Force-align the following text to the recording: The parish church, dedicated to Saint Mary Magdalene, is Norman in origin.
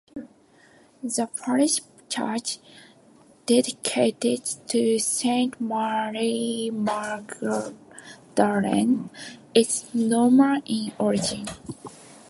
The 1.03 1.29
parish 1.45 1.79
church, 2.09 2.57
dedicated 3.45 4.43
to 4.69 4.97
Saint 4.97 5.61
Mary 5.61 6.71
Magdalene, 6.73 9.11
is 9.53 9.93
Norman 9.93 10.63
in 10.65 10.91
origin. 10.97 11.45